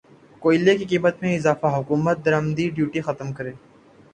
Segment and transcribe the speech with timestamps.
[0.41, 3.51] کوئلے کی قیمت میں اضافہ حکومت درمدی ڈیوٹی ختم کرے